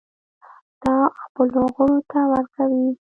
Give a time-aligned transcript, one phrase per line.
[0.83, 2.87] دا خپلو غړو ته ورکوي.